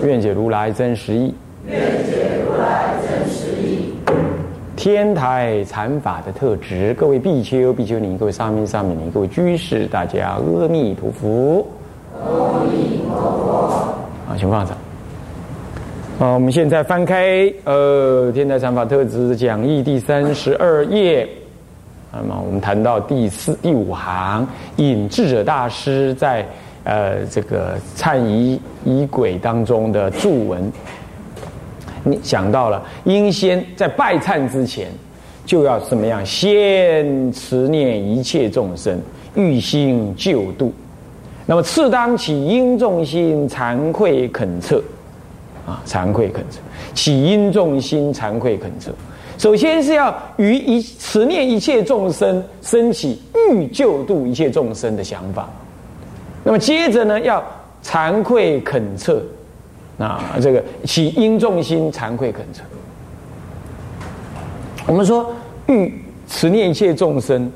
[0.00, 0.08] 受持。
[0.08, 1.34] 愿解如来真实义。
[4.76, 11.66] 天台禅法的特质，各位比丘、比丘尼，各位沙弥、沙弥尼，各位居士，大家阿弥陀佛。
[12.14, 13.58] 阿弥陀佛。
[14.26, 14.74] 好，请放上。
[16.18, 21.28] 好，我们现在翻开呃《天台禅法特质讲义》第三十二页。
[22.10, 26.44] 那么我们谈到第四、第五行，引智者大师在
[26.84, 30.72] 呃这个忏仪仪轨当中的注文。
[32.02, 34.88] 你想到了，应先在拜忏之前，
[35.44, 36.24] 就要怎么样？
[36.24, 38.98] 先持念一切众生，
[39.34, 40.72] 欲心救度。
[41.46, 44.82] 那么次当起因众心，惭愧恳测。
[45.66, 46.58] 啊，惭愧恳测，
[46.94, 48.90] 起因众心，惭愧恳测。
[49.36, 55.50] 首先是要于一持念一切众生，升起欲救度一切众生的想法。
[56.42, 57.44] 那么接着呢，要
[57.82, 59.20] 惭愧恳切。
[59.98, 62.64] 啊，这个起因重心惭愧恳诚。
[64.86, 65.30] 我们说
[65.66, 65.92] 欲
[66.26, 67.52] 持念一切众生，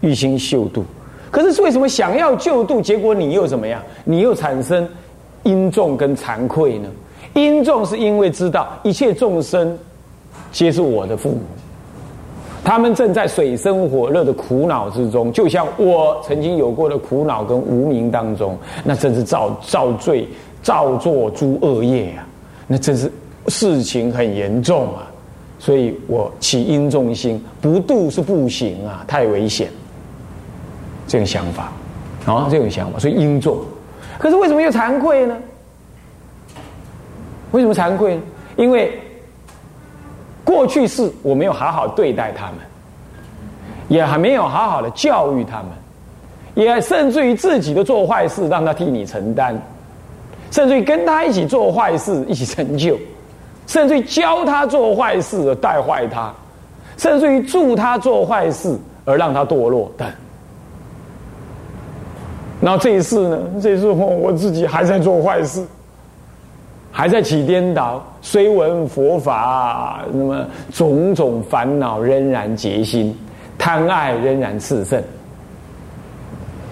[0.00, 0.82] 欲心修度。
[1.30, 3.82] 可是为什么想要救度，结果你又怎么样？
[4.04, 4.88] 你又产生
[5.42, 6.88] 因重跟惭愧呢？
[7.34, 9.76] 因重是因为知道一切众生
[10.52, 11.40] 皆是我的父母，
[12.64, 20.26] 他们正在水深火热的苦恼之中，就像我曾经有过的苦恼跟无名当中，那真是造造罪。
[20.64, 22.26] 造作诸恶业啊，
[22.66, 23.12] 那真是
[23.48, 25.12] 事情很严重啊！
[25.58, 29.68] 所以我起因重心，不度是不行啊，太危险。
[31.06, 31.70] 这种想法
[32.24, 33.58] 啊，这种想法，所以因重。
[34.16, 35.36] 可是为什么又惭愧呢？
[37.50, 38.22] 为什么惭愧呢？
[38.56, 38.98] 因为
[40.44, 42.56] 过去是我没有好好对待他们，
[43.88, 45.68] 也还没有好好的教育他们，
[46.54, 49.60] 也甚至于自己的做坏事，让他替你承担。
[50.50, 52.94] 甚至于跟他一起做坏事，一起成就；
[53.66, 56.32] 甚至于教他做坏事而带坏他；
[56.96, 60.08] 甚至于助他做坏事而让他堕落等。
[62.60, 63.38] 然后这一次呢？
[63.60, 65.66] 这一次我我自己还在做坏事，
[66.96, 73.12] 还在起颠倒，虽闻佛法，那么种种烦恼仍然结心，
[73.58, 75.02] 贪爱仍然炽盛，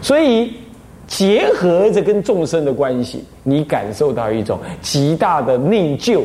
[0.00, 0.52] 所以。
[1.08, 6.22] 结合着跟众生的关系，你感受到一种极大的内疚、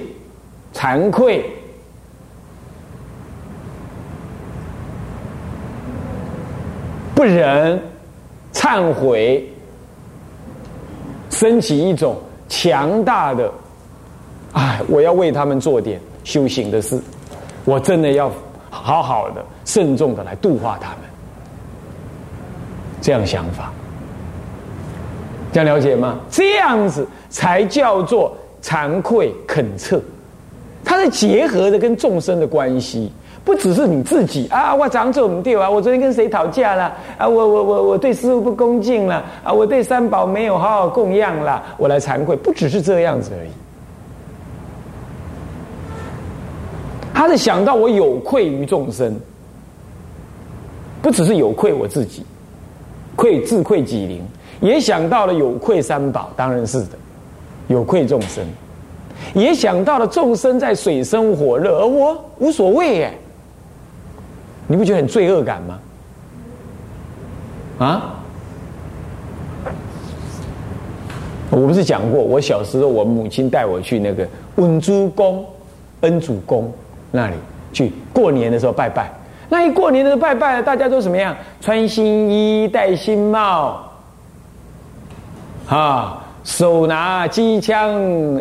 [0.74, 1.44] 惭愧、
[7.14, 7.78] 不忍、
[8.54, 9.46] 忏悔，
[11.30, 12.16] 升起一种
[12.48, 13.52] 强大的，
[14.54, 17.00] 哎，我要为他们做点修行的事，
[17.66, 18.32] 我真的要
[18.70, 21.00] 好好的、慎重的来度化他们，
[23.02, 23.72] 这样想法。
[25.54, 26.20] 这样了解吗？
[26.30, 30.00] 这样子才叫做惭愧恳测，
[30.84, 33.12] 它是结合的跟众生的关系，
[33.46, 34.76] 不只是你自己啊！
[34.76, 35.70] 我长这么掉啊！
[35.70, 37.28] 我昨天跟谁吵架了啊？
[37.28, 39.52] 我我我我对师傅不恭敬了啊！
[39.52, 43.50] 我对三宝没有好好供养了，我来惭愧，不只是这样子而已。
[47.18, 49.12] 他是想到我有愧于众生，
[51.02, 52.24] 不只是有愧我自己，
[53.16, 54.22] 愧自愧己灵。
[54.62, 56.90] 也想到了有愧三宝，当然是的，
[57.70, 58.46] 有愧众生，
[59.34, 63.18] 也想到了众生在水深火热，而我无所谓耶，
[64.68, 65.80] 你不觉得很罪恶感吗？
[67.80, 68.14] 啊？
[71.50, 75.44] 我不是讲过，我小时候我母亲带我去那个文殊宫、
[76.02, 76.72] 恩主宫
[77.12, 77.36] 那里
[77.74, 79.12] 去过年的时候拜拜，
[79.50, 81.36] 那一过年的时候拜拜，大家都什么样？
[81.62, 83.84] 穿新衣，戴新帽。
[85.68, 87.94] 啊，手拿机枪，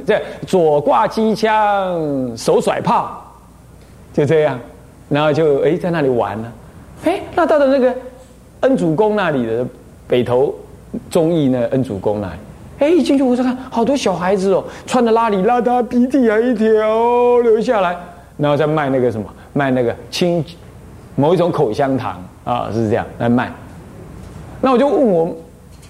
[0.07, 3.21] 这左挂机枪，手甩炮，
[4.13, 4.57] 就这样，
[5.09, 6.53] 然后就哎在那里玩呢，
[7.05, 7.93] 哎，那到了那个
[8.61, 9.67] 恩主公那里的
[10.07, 10.55] 北头
[11.11, 12.35] 忠义呢，恩主公那里，
[12.79, 17.97] 哎，一进去我就看好多小孩子哦，穿的邋里邋遢，鼻涕还一条流下来，
[18.37, 20.45] 然后再卖那个什么，卖那个清
[21.15, 23.51] 某一种口香糖啊，是这样来卖，
[24.61, 25.35] 那我就问我。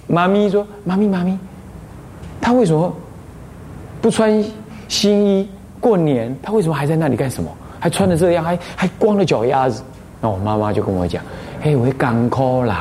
[0.09, 1.37] 妈咪说：“妈咪，妈咪，
[2.41, 2.95] 他为什么
[4.01, 4.41] 不穿
[4.87, 5.49] 新衣，
[5.81, 7.51] 过年他为什么还在那里干什么？
[7.81, 9.83] 还穿的这样，还还光着脚丫子？
[10.21, 11.21] 那我妈妈就跟我讲
[11.61, 12.73] ：“嘿，我港口人，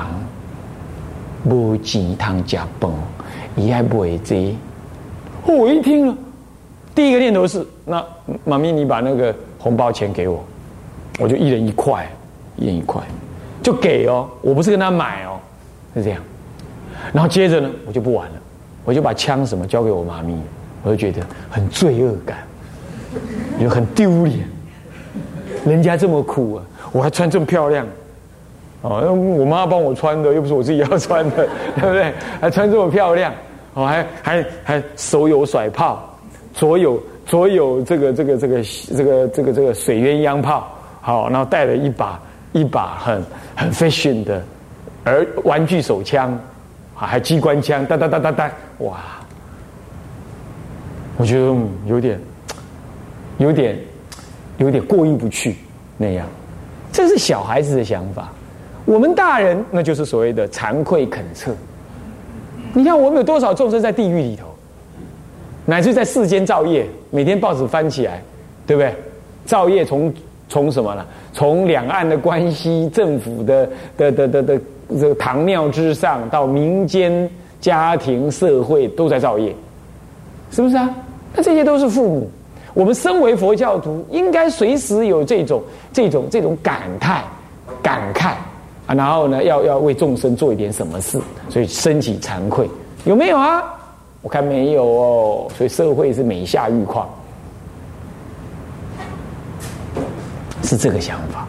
[1.45, 2.91] 无钱通食饭，
[3.56, 4.56] 伊还不会这。”
[5.47, 6.15] 我一听了，
[6.94, 8.06] 第一个念头是：那
[8.44, 9.35] 妈咪，你把那个
[9.65, 10.45] 红包钱给我，
[11.17, 12.07] 我就一人一块，
[12.56, 13.01] 一人一块，
[13.63, 14.29] 就给哦。
[14.44, 15.39] 我不是跟他买哦，
[15.95, 16.21] 是这样。
[17.12, 18.33] 然后接着呢，我就不玩了，
[18.83, 20.39] 我就把枪什么交给我妈咪，
[20.83, 22.38] 我就觉得很罪恶感，
[23.59, 24.47] 也很丢脸。
[25.65, 27.88] 人家这么苦啊，我还穿这么漂亮，
[28.83, 31.38] 哦，我妈帮我穿的，又不是我自己要穿的，
[31.75, 32.13] 对不对？
[32.39, 33.33] 还穿这么漂亮，
[33.73, 36.07] 哦，还还还手有甩炮，
[36.53, 40.68] 左有左有这个这个这个这个这个这个水鸳鸯炮，
[41.01, 42.19] 好，然后带了一把
[42.54, 43.24] 一把很
[43.56, 44.42] 很 fashion 的
[45.04, 46.39] 儿玩具手枪，
[46.94, 48.98] 还机关枪，哒哒哒哒哒，哇！
[51.18, 51.56] 我觉得
[51.86, 52.19] 有点
[53.38, 53.77] 有点。
[54.57, 55.57] 有点过意不去，
[55.98, 56.25] 那样，
[56.89, 58.31] 这是小孩子的想法。
[58.86, 61.54] 我们大人那就是所谓的惭愧恳测。
[62.72, 64.55] 你看我们有多少众生在地狱里头，
[65.65, 68.21] 乃至在世间造业，每天报纸翻起来，
[68.67, 68.94] 对不对？
[69.45, 70.13] 造业从
[70.47, 71.06] 从什么呢？
[71.33, 74.62] 从两岸的关系、政府的的的的的
[75.00, 77.29] 这个堂庙之上，到民间
[77.59, 79.56] 家庭社会都在造业，
[80.51, 80.89] 是不是啊？
[81.35, 82.29] 那这些都是父母。
[82.73, 85.63] 我们身为佛教徒，应该随时有这种、
[85.94, 87.23] 这种、这种感叹、
[87.81, 88.29] 感慨
[88.85, 91.19] 啊，然后呢，要要为众生做一点什么事，
[91.50, 92.69] 所以升起惭愧，
[93.06, 93.63] 有没有啊？
[94.25, 97.07] 我看没有哦，所以社会是每下愈况，
[100.63, 101.45] 是这个想法。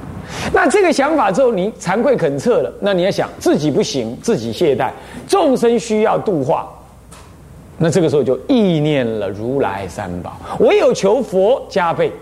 [0.52, 4.90] 那这个想法之后，你惭愧恳测了，那你要想自己不行，自己懈怠，
[5.26, 6.68] 众生需要度化。
[7.78, 12.12] 那这个时候就意念了如来三宝，唯有求佛加倍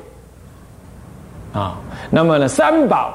[1.53, 1.81] 啊。
[2.13, 3.13] 那么呢，三宝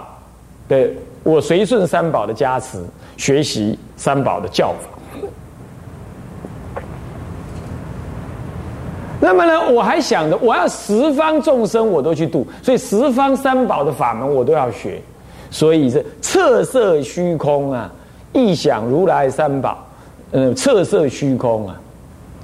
[0.67, 0.89] 的
[1.23, 2.83] 我随顺三宝的加持，
[3.15, 4.98] 学习三宝的教法。
[9.19, 15.01] 那么呢，我还想着我要十方众生我都去度，所以十方三宝的法门我都要学。
[15.51, 17.91] 所以是侧色虚空啊，
[18.33, 19.83] 一想如来三宝，
[20.31, 21.79] 嗯，侧色虚空啊。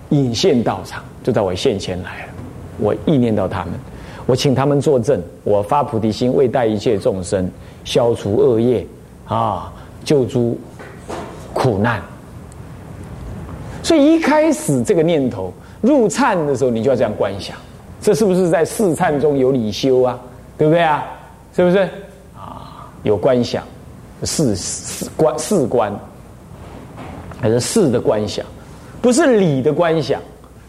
[0.09, 2.33] 引现道场，就在我现前来了。
[2.77, 3.73] 我意念到他们，
[4.27, 7.49] 我请他们作证，我发菩提心，为带一切众生，
[7.83, 8.85] 消除恶业，
[9.27, 9.73] 啊，
[10.03, 10.57] 救诸
[11.53, 12.01] 苦难。
[13.81, 15.51] 所以一开始这个念头
[15.85, 17.55] 入忏的时候，你就要这样观想，
[18.01, 20.19] 这是不是在四忏中有理修啊？
[20.57, 21.05] 对不对啊？
[21.55, 21.77] 是不是
[22.35, 22.89] 啊？
[23.03, 23.63] 有观想，
[24.23, 25.93] 四四观四观，
[27.39, 28.45] 还是四的观想？
[29.01, 30.19] 不是理的观想，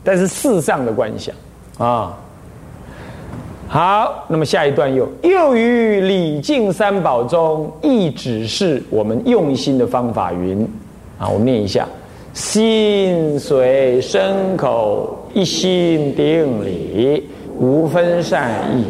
[0.04, 1.34] 但是事上的观想
[1.78, 2.14] 啊。
[3.68, 10.62] 好，那么下一段又又于礼敬三宝中，亦只是我们用心的方法云
[11.18, 11.28] 啊。
[11.28, 11.88] 我念一下：
[12.36, 17.26] 心随身口一心定理，
[17.58, 18.84] 无分善意。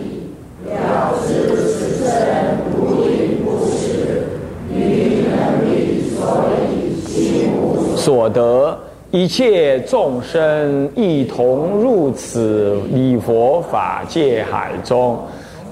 [6.19, 6.27] 所
[6.59, 8.77] 以心无所得。
[9.13, 15.17] 一切众生一同入此礼佛法界海中，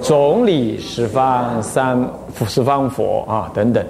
[0.00, 2.09] 总理十方三
[2.47, 3.85] 十方佛啊等等，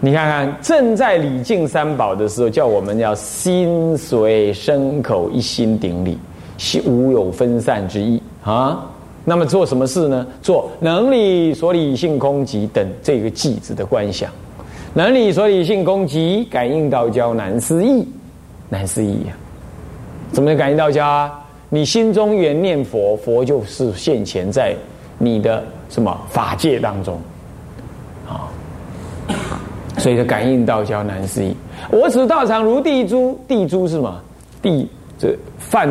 [0.00, 6.18] 你看看正在礼敬三宝的时候，叫我们要心随身口一心顶礼，
[6.84, 8.84] 无有分散之意啊。
[9.24, 10.26] 那么做什么事呢？
[10.42, 14.30] 做能理所理性空寂等这个句子的观想，
[14.94, 18.06] 能理所理性空寂，感应道交难思议。
[18.68, 19.32] 难思议啊！
[20.32, 21.32] 怎么能感应到家？
[21.68, 24.74] 你心中缘念佛，佛就是现前在
[25.18, 27.18] 你的什么法界当中
[28.28, 28.46] 啊？
[29.98, 31.54] 所以，感应道交难思议。
[31.90, 34.20] 我此道场如地珠，地珠是什么？
[34.62, 34.88] 地
[35.18, 35.88] 这梵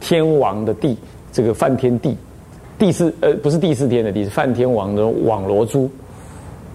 [0.00, 0.96] 天王的地，
[1.32, 2.16] 这个梵天地，
[2.78, 5.90] 第四呃不是第四天的地，是梵天王的网罗珠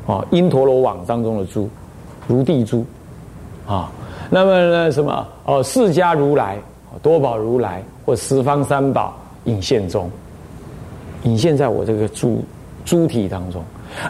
[0.08, 1.70] 啊，因陀罗网当中的珠，
[2.28, 2.86] 如地珠
[3.68, 3.92] 啊。
[4.30, 4.92] 那么呢？
[4.92, 5.28] 什么？
[5.46, 6.58] 哦，释迦如来、
[7.02, 10.10] 多宝如来或十方三宝隐现中，
[11.24, 12.44] 隐现在我这个珠
[12.86, 13.62] 珠体当中，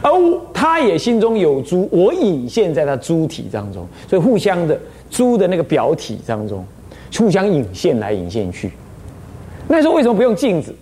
[0.02, 0.12] 而
[0.54, 6.66] 他也心中有珠，我隐现在他珠体当中，所以互相的珠的那个表体当中，
[7.18, 8.72] 互相引现来引现去。
[9.68, 10.76] 那时候为什么不用镜子？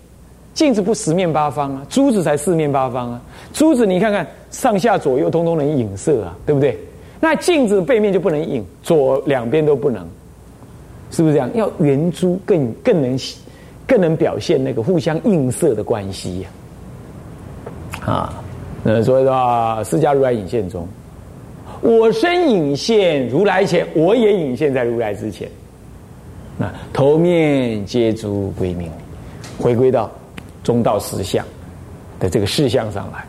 [0.52, 3.22] 镜子不十面八方啊，珠子才四面八方啊。
[3.52, 6.76] 珠子你看看上下左右通通能影射啊，对不对？
[7.20, 10.06] 那镜子背面就不能影，左两边都不能，
[11.12, 11.48] 是不是这样？
[11.54, 13.18] 要圆珠更更能
[13.86, 16.48] 更能表现那个互相映射的关系呀。
[18.04, 18.42] 啊，
[18.82, 20.88] 那所以说，释迦如来隐现中，
[21.82, 25.48] 我身隐现如来前，我也隐现在如来之前。
[26.56, 28.90] 那头面皆诸归命，
[29.58, 30.10] 回归到
[30.62, 31.44] 中道实相
[32.18, 33.24] 的这个事项上来。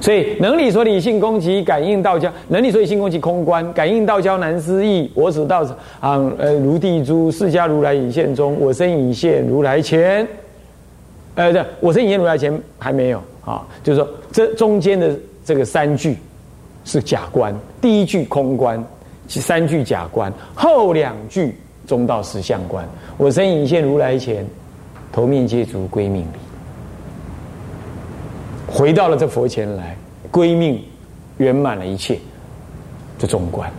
[0.00, 5.08] 所以能理所理性空即感应道交，能理所理性空即空观，感应道交难思议。
[5.14, 5.62] 我此道
[6.00, 10.26] 啊，呃，如地珠释迦如来隐现中，我身隐现如来前。
[11.36, 16.16] 呃，对，我身隐现如来前还没有啊，就是说这中间的这个三句
[16.84, 18.82] 是假观，第一句空观，
[19.28, 21.54] 三句假观，后两句
[21.86, 22.88] 中道实相观。
[23.16, 24.46] 我身隐现如来前，
[25.10, 26.36] 头面皆足归命礼。
[28.66, 29.96] 回到了这佛前来，
[30.30, 30.82] 归命
[31.38, 32.18] 圆满了一切，
[33.18, 33.70] 这中观，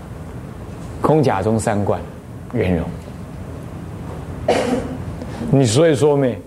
[1.02, 2.00] 空假中三观
[2.54, 2.86] 圆融。
[5.52, 6.40] 你所以说没，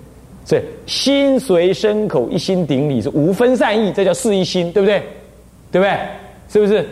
[0.47, 5.03] 这心随身口一心顶礼是无分散意，这叫四一心，对不对？
[5.73, 5.99] 对不对？
[6.49, 6.87] 是不是？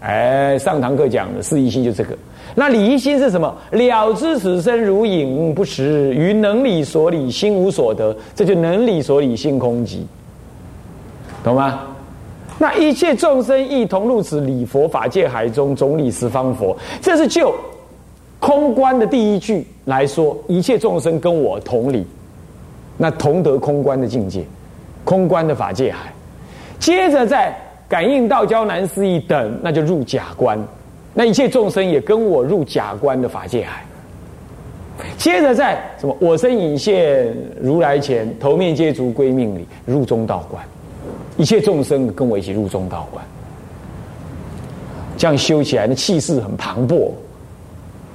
[0.00, 2.16] 哎，上堂课讲的四一心就这个。
[2.56, 3.56] 那理一心是什么？
[3.70, 9.98] 了知此生如影不实，于能理所理，心无所得，这就能理所理，性空寂。
[11.44, 11.86] 懂吗？
[12.58, 16.76] 那一切众生亦同入此理佛法界海中，总理十方佛。
[17.00, 17.54] 这是就
[18.40, 22.04] 空观的第一句来说，一切众生跟我同理，
[23.02, 24.44] 那同得空观的境界，
[25.04, 26.12] 空观的法界海。
[26.78, 27.50] 接着在
[27.88, 30.62] 感应道交难思议等，那就入假观，
[31.14, 33.82] 那一切众生也跟我入假观的法界海。
[35.16, 36.14] 接着在什么？
[36.20, 40.62] 我身隐现如来前，头面皆足归命里，入中道观。
[41.38, 43.24] 一切众生跟我一起入中道观，
[45.16, 47.10] 这样修起来，那气势很磅礴、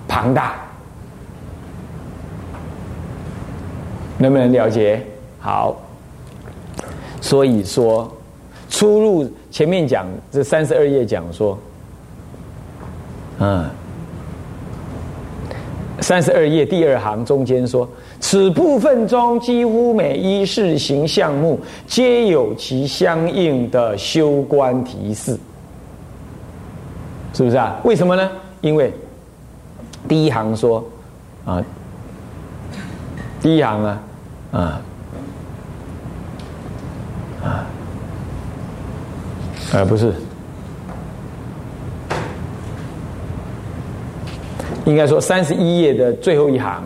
[0.08, 0.64] 庞大，
[4.26, 5.00] 能不能了解？
[5.40, 5.80] 好，
[7.22, 8.12] 所以说，
[8.72, 11.56] 出入前面讲这三十二页讲说，
[13.38, 13.70] 嗯，
[16.00, 17.88] 三十二页第二行中间说。
[18.20, 25.38] 此部分中几乎每一事行项目，皆有其相应的修观提示，
[27.32, 27.80] 是不是啊？
[27.84, 28.28] 为什么呢？
[28.62, 28.92] 因为
[30.08, 30.84] 第一行说
[31.46, 31.64] 啊，
[33.40, 34.02] 第一行啊，
[34.56, 34.82] 啊
[37.44, 37.68] 啊，
[39.74, 40.14] 啊，不是，
[44.86, 46.84] 应该说三十一页的最后一行。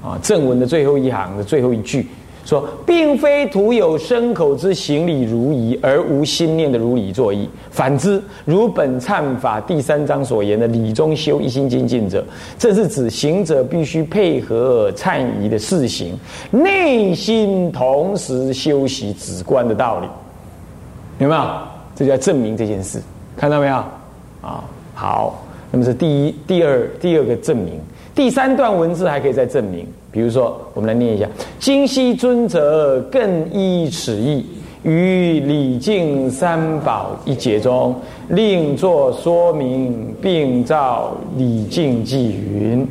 [0.00, 2.06] 啊，正文的最后一行的最后一句
[2.44, 7.48] 说，并非徒有身口之行礼如仪，而无心念的如理作意。
[7.70, 12.24] 反之，如本忏法第三章所言的理中修一心精进者，
[12.58, 16.18] 这是指行者必须配合忏仪的事行，
[16.50, 20.06] 内心同时修习止观的道理。
[21.18, 21.42] 有没有？
[21.94, 23.00] 这就要证明这件事。
[23.36, 23.74] 看到没有？
[24.40, 24.64] 啊，
[24.94, 25.44] 好。
[25.70, 27.78] 那么是第一、第二、第二个证明。
[28.14, 34.44] 第三段文字还可以再证明，比如说，我们来念一下：今昔尊者更依此意，
[34.82, 37.94] 于礼敬三宝一节中，
[38.28, 42.88] 另作说明，并照礼敬记云：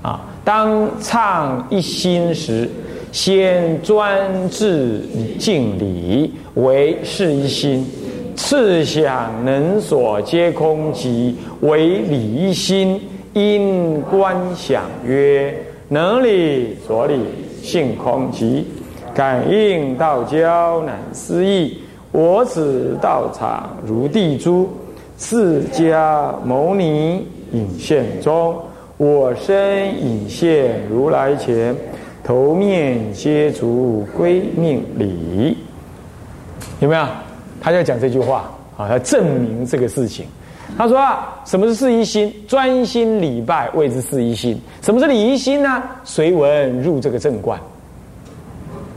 [0.00, 2.70] 啊，当唱一心时，
[3.10, 5.02] 先专制
[5.38, 7.84] 敬礼，为是一心；
[8.36, 13.00] 次想能所皆空即为礼一心。
[13.32, 15.56] 因观想曰：
[15.92, 17.18] 能理所理，
[17.60, 18.62] 性空寂，
[19.12, 21.78] 感应道交难思议。
[22.12, 24.70] 我此道场如地珠，
[25.18, 28.56] 释迦牟尼隐现中，
[28.98, 31.74] 我身隐现如来前，
[32.22, 35.58] 头面皆足归命礼。
[36.78, 37.04] 有没有？
[37.60, 40.24] 他要讲这句话啊，他证明这个事情。
[40.78, 42.32] 他说啊，什么是四一心？
[42.48, 44.58] 专心礼拜谓之四一心。
[44.80, 45.82] 什么是礼一心呢？
[46.04, 47.60] 随文入这个正观，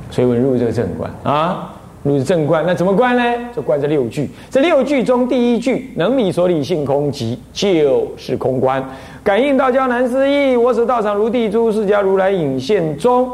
[0.10, 2.64] 随文入这个正观啊，入正观。
[2.66, 3.24] 那怎么观呢？
[3.54, 4.30] 就观这六句。
[4.50, 8.82] 这六句中第一句“能理所理性空即就是空观。
[9.24, 13.30] 感应道交难思议，我使道场如地珠，释迦如来引现中。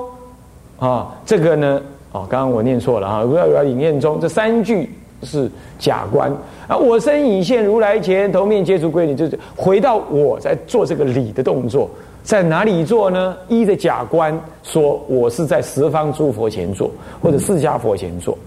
[0.79, 1.81] 啊，这个呢，
[2.13, 4.89] 哦，刚刚我念错了啊，如来引现中这三句
[5.23, 6.31] 是假观。
[6.67, 6.77] 啊！
[6.77, 11.89] 我身已现如来前，头面接触归你，就是回到我在做这个礼的动作，
[12.23, 13.35] 在哪里做呢？
[13.47, 18.37] 依着假观说，我是在十方诸佛前做，或者释迦佛前做，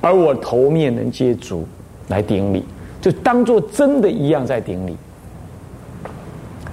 [0.00, 1.66] 而我头面能接足
[2.06, 2.64] 来顶礼，
[3.00, 4.96] 就当做真的一样在顶礼。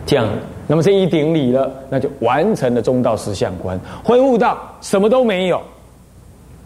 [0.05, 0.27] 这样
[0.67, 5.59] 那么这一顶礼了，那就完成了中道实相观，恢复到什么都没有，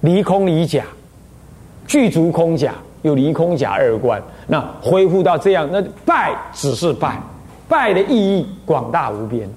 [0.02, 0.84] 离空离假，
[1.88, 7.18] 具足空假，又离空假二观，那恢复到这样，那拜只是拜，
[7.68, 9.50] 拜的意义广大无边。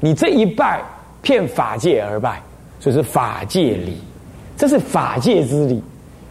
[0.00, 0.82] 你这一拜，
[1.20, 2.42] 骗法界而拜，
[2.80, 3.98] 所以是法界礼，
[4.56, 5.82] 这是法界之礼，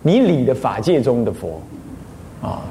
[0.01, 1.61] 你礼的法界中的佛，
[2.41, 2.61] 啊。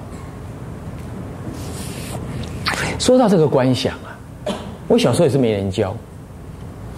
[2.99, 4.17] 说到这个观想啊，
[4.89, 5.95] 我小时候也是没人教，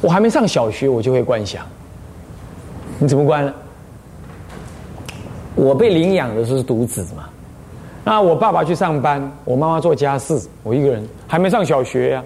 [0.00, 1.66] 我还没上小学，我就会观想。
[2.98, 3.52] 你怎么观呢？
[5.56, 7.28] 我被领养的是独子嘛，
[8.04, 12.24] 那我爸爸去上班，我妈妈做家事，我一个人还没上小学呀，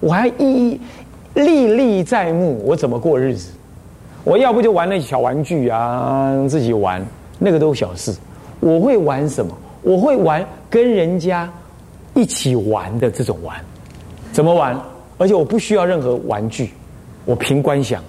[0.00, 0.80] 我还一一
[1.34, 3.52] 历历在目，我怎么过日子？
[4.24, 7.04] 我要不就玩那小玩具啊，自己玩，
[7.38, 8.14] 那个都小事。
[8.60, 9.52] 我会玩什么？
[9.82, 11.46] 我会玩跟人家。
[12.14, 13.56] 一起玩的这种玩，
[14.32, 14.78] 怎么玩？
[15.16, 16.70] 而且我不需要任何玩具，
[17.24, 18.04] 我凭观想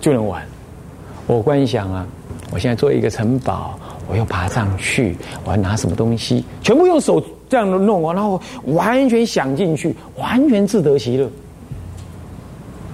[0.00, 0.42] 就能玩。
[1.26, 2.06] 我观想啊，
[2.52, 3.78] 我现在做一个城堡，
[4.08, 11.28] 我要爬上去，我要拿什么东西，全部用手这样弄完，然后完全想进去，完全自得其乐，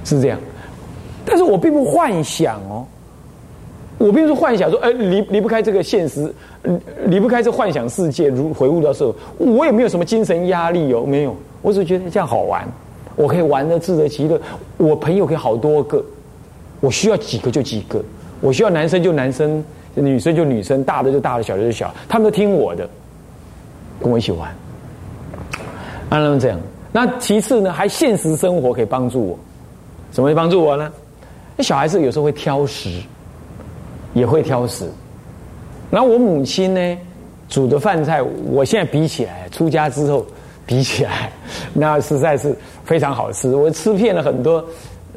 [0.04, 0.38] 是这样。
[1.24, 2.84] 但是我并不幻想哦。
[3.98, 6.34] 我并不是幻想说，哎，离离不开这个现实，
[7.06, 8.26] 离不开这幻想世界。
[8.26, 11.36] 如回悟到时候，我也没有什么精神压力哦，没有。
[11.60, 12.66] 我只是觉得这样好玩，
[13.14, 14.40] 我可以玩的自得其乐。
[14.76, 16.04] 我朋友可以好多个，
[16.80, 18.02] 我需要几个就几个，
[18.42, 22.86] 我需要男生就男生，女生就女生，大的就大的，小的就小，他们都听我的，
[23.98, 24.54] 跟我一起玩。
[26.10, 26.60] 那那么这样，
[26.92, 29.38] 那其次呢，还现实生活可以帮助我，
[30.10, 30.92] 怎么会帮助我呢？
[31.56, 33.00] 那小孩子有时候会挑食。
[34.14, 34.84] 也会挑食，
[35.90, 36.98] 然后我母亲呢
[37.48, 40.26] 煮的饭菜，我现在比起来，出家之后
[40.66, 41.32] 比起来，
[41.72, 43.56] 那实在是非常好吃。
[43.56, 44.62] 我吃遍了很多，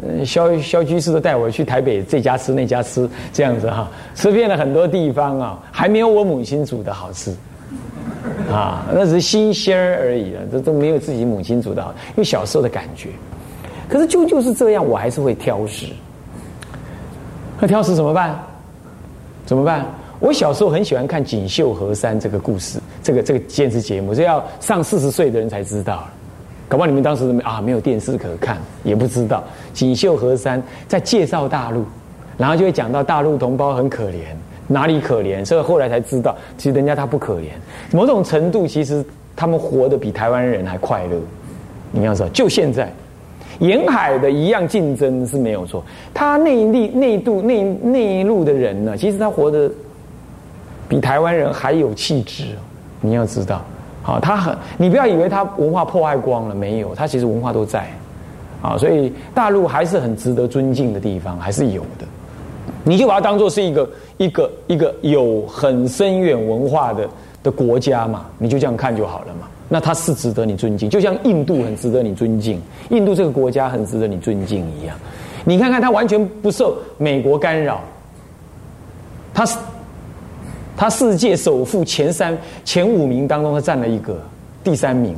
[0.02, 7.32] 嗯，肖肖居士都带我去台北这家吃那家吃，这样子哈，吃遍了很多地方啊，还没有我母亲煮的好吃，
[8.52, 13.10] 啊，那是新鲜儿而已了，这都没有自己母亲煮的好，因为小时候的感觉。
[13.88, 15.86] 可是就就是这样，我还是会挑食。
[17.60, 18.38] 那挑食怎么办？
[19.46, 19.86] 怎么办？
[20.20, 26.06] 我小时候很喜欢看《锦绣河山》这个故事，这个这个电视节目，这要上四十岁的人才知道。
[26.68, 29.44] 搞不好你们当时啊没有电视可看，也不知道
[29.78, 31.86] 《锦绣河山》在介绍大陆，
[32.38, 34.24] 然后就会讲到大陆同胞很可怜，
[34.68, 35.46] 哪里可怜？
[35.46, 37.50] 所以后来才知道，其实人家他不可怜，
[37.92, 41.18] 某种程度其实他们活得比台湾人还快乐。
[41.92, 42.92] 你要知道，就现在。
[43.60, 45.82] 沿海的一样竞争是没有错，
[46.14, 49.72] 他内地内度内内陆的人呢，其实他活得
[50.90, 52.48] 比台湾人还有气质。
[53.00, 53.64] 你要知道，
[54.06, 57.88] 好，他很，你不要以为他文化破坏光了，没有，他其实文化都在，
[58.62, 62.06] 啊，所以大陆还是很值得尊敬的地方，还是有的。
[62.84, 67.10] 你就把它当做是一个一个一个有很深远文化的
[67.42, 69.48] 的国家嘛，你就这样看就好了嘛。
[69.68, 74.96] 那他是值得你尊敬，就像印度很值得你尊敬，印度这个国家很值得你尊敬一样。
[75.44, 77.82] 你看看，他完全不受美国干扰，
[79.34, 79.58] 他是
[80.76, 84.20] 他世界首富前三前五名当中，他占了一个
[84.64, 85.16] 第三名。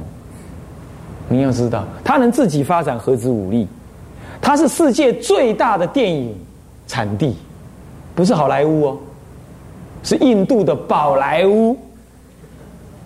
[1.30, 3.68] 你要知道，他能自己发展核子武力，
[4.42, 6.36] 他是世界最大的电影
[6.88, 7.36] 产地，
[8.16, 8.98] 不是好莱坞哦，
[10.04, 11.78] 是印度的宝莱坞。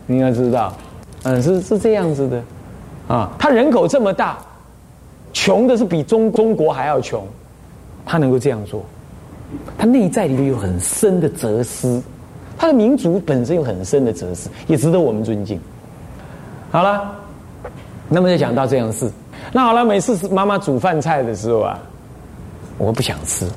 [0.05, 0.73] 你要知道。
[1.23, 2.43] 嗯，是是这样子的，
[3.07, 4.39] 啊，他人口这么大，
[5.31, 7.23] 穷的是比中中国还要穷，
[8.03, 8.83] 他能够这样做，
[9.77, 12.01] 他内在里面有很深的哲思，
[12.61, 15.59] 他的民族本身有很深的哲思，也值得我们尊敬。
[16.69, 17.11] 好了，
[18.07, 19.11] 那么就讲到这样事，
[19.51, 21.79] 那好了，每次妈妈煮饭菜的时候啊，
[22.77, 23.47] 我不想吃，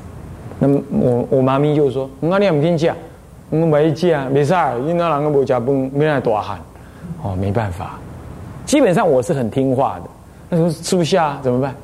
[0.59, 2.97] 那么我我妈咪就说：“那你唔听讲，
[3.51, 6.59] 我没讲，没事儿，因那人个无食饭，没来大汗。”
[7.23, 7.99] 哦，没办法，
[8.65, 10.05] 基本上我是很听话的。
[10.49, 11.75] 那时候吃不下怎么办？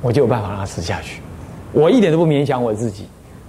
[0.00, 1.20] 我就有办法让他吃下去。
[1.72, 3.06] 我一点都不勉强我自己，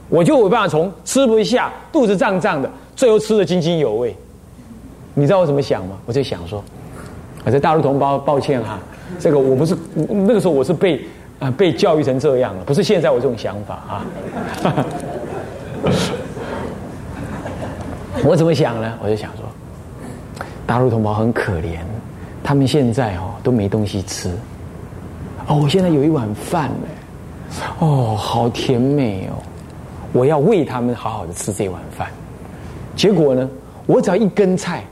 [0.09, 4.15] 我就有办法从吃不下、肚子胀胀的，最后吃的津津有味。
[5.13, 5.97] 你知道我怎么想吗？
[6.05, 6.63] 我在想说，
[7.45, 8.79] 我在大陆同胞，抱歉哈，
[9.19, 9.75] 这个我不是
[10.09, 11.01] 那个时候我是被
[11.39, 14.05] 啊被教育成这样了，不是现在我这种想法啊。
[18.23, 18.97] 我怎么想呢？
[19.03, 19.45] 我就想说。
[20.67, 21.77] 大陆同胞很可怜，
[22.43, 24.29] 他们现在哦都没东西吃。
[25.47, 26.87] 哦，我现在有一碗饭呢，
[27.79, 29.37] 哦，好甜美哦！
[30.11, 32.07] 我要喂他们好好的吃这碗饭。
[32.95, 33.49] 结果呢，
[33.85, 34.83] 我只要一根菜，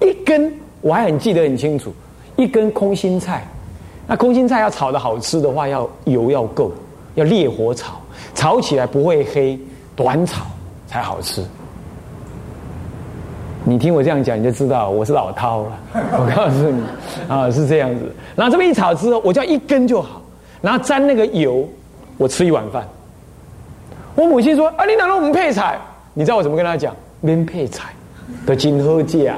[0.00, 1.92] 一根我还很记得很清楚，
[2.36, 3.46] 一根空心菜，
[4.06, 6.70] 那空心菜要炒的好吃的话，要油要够，
[7.16, 8.00] 要烈火炒，
[8.34, 9.58] 炒起来不会黑，
[9.96, 10.44] 短炒
[10.86, 11.44] 才好吃。
[13.64, 15.78] 你听我这样讲，你就知道我是老饕了。
[15.94, 16.82] 我告诉你，
[17.28, 18.14] 啊，是这样子。
[18.34, 20.22] 然后这么一炒之后，我就要一根就好，
[20.62, 21.68] 然后沾那个油，
[22.16, 22.86] 我吃一碗饭。
[24.14, 25.78] 我母亲说：“啊，你哪能我们配菜？”
[26.14, 26.94] 你知道我怎么跟她讲？
[27.20, 27.90] 免配菜
[28.46, 29.36] 的金喝价，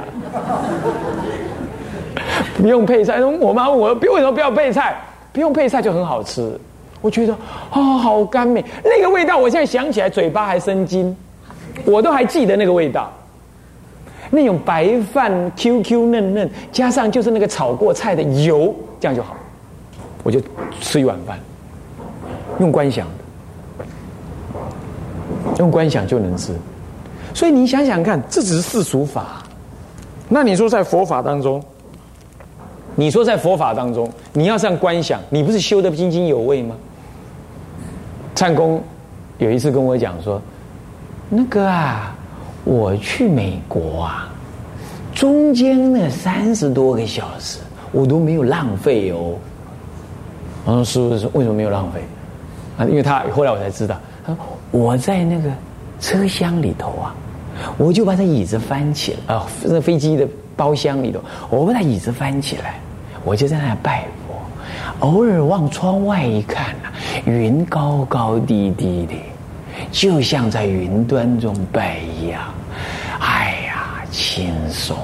[2.57, 3.25] 不用配菜。
[3.25, 5.01] 我妈问我：“为什么不要配菜？
[5.33, 6.59] 不用配菜就很好吃。”
[7.01, 7.33] 我觉得
[7.71, 11.17] 啊，好甘美，那个味道，我现在想起来嘴巴还生津，
[11.87, 13.11] 我都还记得那个味道。
[14.29, 19.35] 那种白饭 Q Q 嫩嫩，加上就是那个炒过菜的油，这样就好，
[20.23, 20.41] 我就
[20.81, 21.39] 吃一碗饭。
[22.59, 23.07] 用观想，
[25.59, 26.53] 用观想就能吃。
[27.35, 29.43] 所以你想想看，这只是世俗法。
[30.29, 31.63] 那你说在佛法当中，
[32.95, 36.77] 你说在佛法当中，你要这样观想，你不是修的津津有味吗？
[38.35, 38.83] 禅公
[39.39, 40.41] 有一次跟我讲说，
[41.29, 42.17] 那个啊。
[42.63, 44.31] 我去美国啊，
[45.15, 47.59] 中间那三十多个小时
[47.91, 49.35] 我都没有浪费哦。
[50.67, 52.03] 我说师傅说为什么没有浪费？
[52.77, 55.51] 啊，因为他后来我才知道，他说我在那个
[56.01, 57.15] 车厢里头啊，
[57.77, 62.81] 我就把这椅子翻起来啊，那飞机的包厢里头，我把那椅子翻起来，
[63.25, 66.93] 我就在那拜佛，偶尔往窗外一看啊，
[67.27, 69.15] 云高高低低的。
[69.91, 72.53] 就像在云端中拜一样，
[73.21, 74.97] 哎呀，轻松、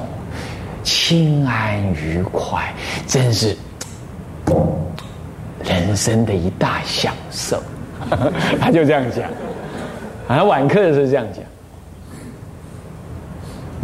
[0.82, 2.74] 清安、愉快，
[3.06, 3.56] 真是
[5.64, 7.62] 人生的一大享受。
[8.61, 9.30] 他就这样讲，
[10.28, 11.44] 啊，晚课的时候这样讲。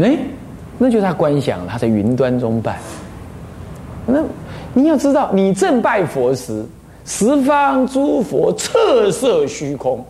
[0.07, 0.17] 哎，
[0.79, 2.79] 那就是他观想，他在云端中拜。
[4.07, 4.21] 那
[4.75, 6.65] 你要知道，你正拜佛时，
[7.05, 10.05] 十方诸佛侧色虚空。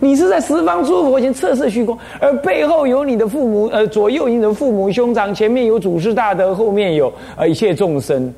[0.00, 8.32] 你是在十方诸佛前测色虚空，而背后有你的父母，呃，左右有你的父母兄长，前面有祖师大德，后面有呃一切众生。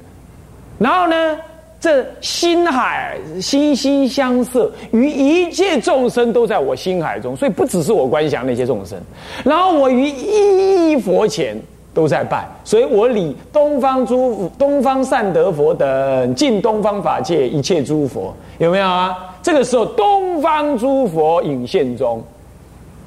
[0.78, 1.36] 然后呢，
[1.83, 8.97] 这心海心心相摄，于一切众生都在我心海中，所以不只是我观想那些众生。
[9.42, 11.61] 然后我于一一佛前
[11.92, 19.18] 都在拜，所以我礼东方诸东方善德佛等，尽东方法界一切诸佛，有没有啊？
[19.42, 22.23] 这个时候，东方诸佛引现中，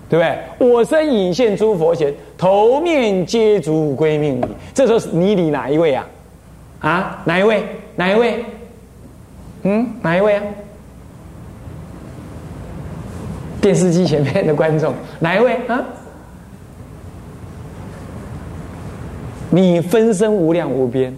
[0.10, 0.26] 对不
[0.60, 0.70] 对？
[0.70, 4.46] 我身引现诸佛前，头面皆足归命礼。
[4.74, 6.06] 这时候你礼哪一位啊？
[6.82, 7.64] 啊，哪一位？
[7.96, 8.44] 哪一位？
[9.68, 10.44] 嗯，哪一位啊？
[13.60, 15.84] 电视机前面的观众，哪一位啊？
[19.50, 21.12] 你分身无量无边。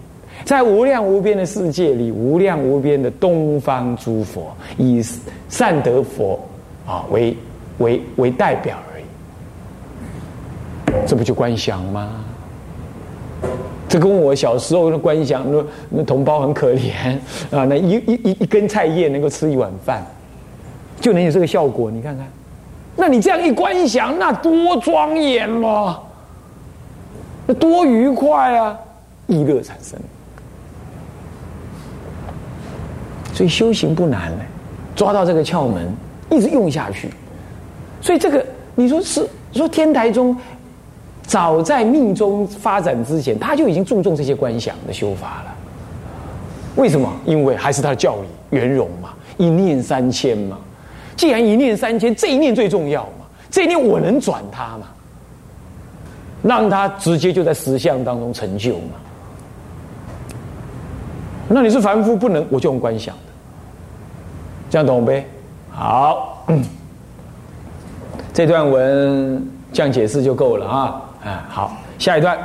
[0.44, 5.04] 在无量无边的世界里，无量无边的东方诸佛，以
[5.50, 6.40] 善德佛
[6.86, 7.36] 啊为
[7.78, 9.04] 为为代表而已，
[11.06, 12.24] 这不就观想吗？
[13.88, 16.92] 这跟我小时候的观想，那那同胞很可怜
[17.50, 20.06] 啊，那一一一一根菜叶能够吃一碗饭，
[21.00, 21.90] 就能有这个效果。
[21.90, 22.26] 你看看，
[22.94, 26.00] 那你这样一观想，那多庄严嘛，
[27.46, 28.78] 那多愉快啊，
[29.26, 29.98] 意乐产生。
[33.32, 34.44] 所以修行不难呢，
[34.94, 35.90] 抓到这个窍门，
[36.30, 37.08] 一直用下去。
[38.02, 40.36] 所以这个你说是说天台宗，
[41.28, 45.54] 早在命中发展之前，他就已经注重这些观想的修法了。
[46.74, 47.12] 为什么？
[47.26, 50.58] 因为还是他的教理圆融嘛，一念三千嘛。
[51.16, 54.86] 既然一念三千，这一念最重要嘛，这一念我能转他嘛，
[56.42, 58.94] 让他直接就在实相当中成就嘛。
[61.46, 63.14] 那你是凡夫，不能我就用观想。
[64.70, 65.26] 这样懂呗？
[65.70, 66.46] 好，
[68.32, 71.02] 这段文这样解释就够了啊！
[71.48, 72.38] 好，下一段，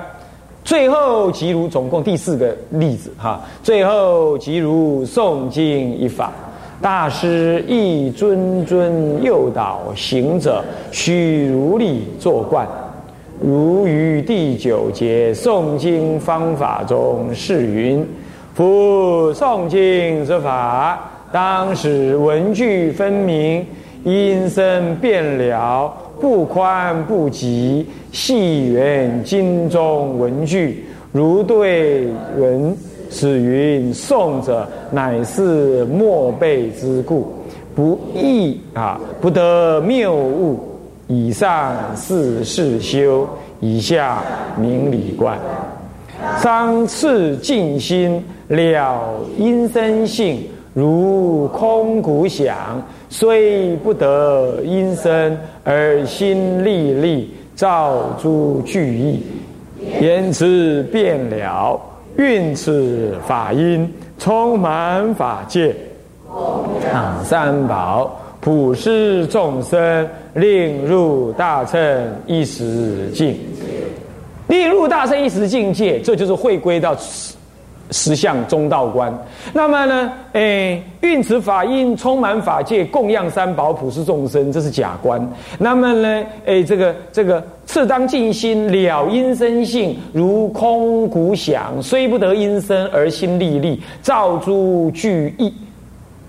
[0.64, 6.32] 最后即如总共第四个例子哈，最后即如诵经一法，
[6.82, 12.68] 大师亦谆谆诱导行者，须如理作观，
[13.42, 18.08] 如于第九节诵经方法中是云：
[18.54, 21.10] 夫诵经之法。
[21.32, 23.66] 当使文句分明，
[24.04, 25.92] 音声变了，
[26.24, 32.08] 不宽不急，细圆经中文句，如对
[32.38, 32.74] 文。
[33.10, 37.32] 此云诵者，乃是莫背之故，
[37.76, 40.60] 不易啊，不得谬误。
[41.08, 43.28] 以上是事修，
[43.60, 44.24] 以下
[44.58, 45.38] 明理观。
[46.42, 50.42] 当次静心了因身性，
[50.74, 59.24] 如空谷响，虽不得因身，而心历历照诸具意，
[60.02, 61.80] 言辞变了，
[62.18, 65.76] 运此法音，充满法界，
[66.94, 68.20] 啊，三宝。
[68.42, 71.80] 普施众生，令入大乘
[72.28, 73.40] 一时境，
[74.48, 76.94] 令入大乘一时境界，这就是会归到
[77.94, 79.18] 十相中道观。
[79.54, 85.26] 那么呢，诶，运持法印，充满法界，供养三宝，普施众生，这是假观。
[85.58, 95.54] 那么呢，诶，这个这个，次当静心了因生性，如空谷响，虽不得因生，而心历历照诸具意。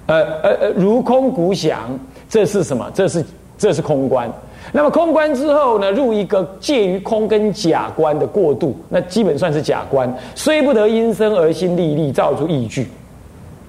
[0.07, 1.99] 呃呃呃，如空谷响，
[2.29, 2.91] 这是什么？
[2.93, 3.25] 这是
[3.57, 4.31] 这是空观。
[4.73, 10.13] 那么空观之后呢，入一个介于空跟假观的过渡，那基本算是假观。
[10.35, 12.89] 虽不得因生而心历历造出意句，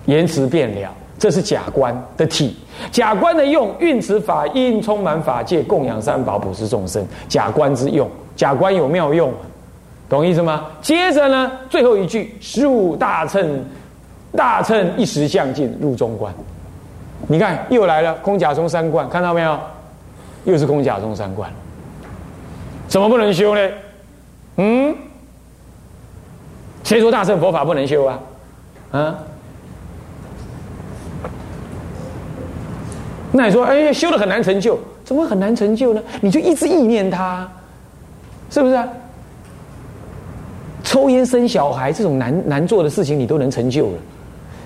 [0.06, 2.56] 言辞变了，这是假观的体。
[2.92, 7.06] 假观的用，运持法印，充满法界，供养三宝，普施众生。
[7.28, 9.32] 假观之用，假观有妙用，
[10.10, 10.66] 懂意思吗？
[10.82, 13.64] 接着呢，最后一句，入大乘。
[14.36, 16.34] 大乘一时相尽入中观，
[17.26, 19.58] 你看又来了空假中三观，看到没有？
[20.46, 21.52] 又是空假中三观，
[22.88, 23.70] 怎么不能修呢？
[24.58, 24.96] 嗯？
[26.84, 28.20] 谁说大乘佛法不能修啊？
[28.92, 29.16] 啊？
[33.32, 36.02] 那你说，哎，修的很难成就，怎么很难成就呢？
[36.22, 37.50] 你就一直意念它，
[38.50, 38.80] 是不是？
[40.84, 43.98] 抽烟生小孩这种难难做的事情，你都能成就了。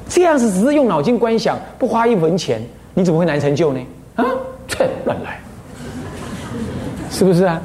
[0.08, 2.62] 这样子只是用脑筋观想，不花一文钱，
[2.94, 3.80] 你怎么会难成就呢？
[4.18, 4.26] 啊，
[4.68, 5.39] 切，乱来，
[7.19, 7.62] 是不是啊？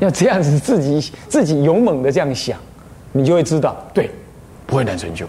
[0.00, 2.58] 要这样子自己自己勇猛的这样想，
[3.12, 4.10] 你就会知道，对，
[4.66, 5.26] 不会难成就，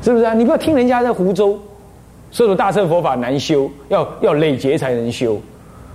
[0.00, 0.32] 是不是啊？
[0.32, 1.60] 你不要听人家在湖州
[2.30, 5.40] 说的大乘佛法难修，要要累劫才能修。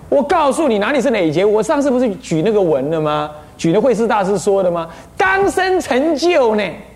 [0.10, 1.45] 我告诉你哪里是累劫？
[1.45, 3.31] 我上次不是举那个文了吗？
[3.55, 4.89] 举的慧师大师说的吗？
[5.15, 6.63] 当生成就呢？